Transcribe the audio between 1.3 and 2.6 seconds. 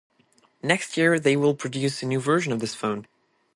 will produce a new version of